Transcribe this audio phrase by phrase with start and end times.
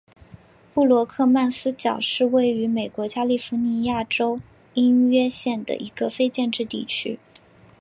[0.73, 4.41] 布罗克曼斯角是位于美国加利福尼亚州
[4.73, 7.19] 因约县的一个非建制地区。